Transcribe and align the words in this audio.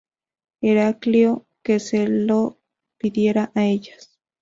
Heraclio 0.61 1.45
que 1.61 1.79
se 1.79 2.07
lo 2.07 2.57
pidiera 2.97 3.51
a 3.53 3.65
ellas. 3.65 4.17